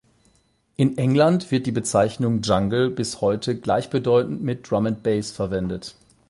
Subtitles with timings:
[0.77, 5.93] In England wird die Bezeichnung "Jungle" bis heute gleichbedeutend mit "Drum and Bass" verwendet.